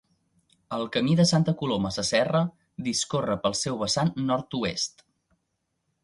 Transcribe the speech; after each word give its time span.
El 0.75 0.85
Camí 0.93 1.17
de 1.17 1.25
Santa 1.31 1.53
Coloma 1.59 1.91
Sasserra 1.97 2.41
discorre 2.87 3.35
pel 3.43 3.55
seu 3.59 3.77
vessant 3.83 4.09
nord-oest. 4.31 5.05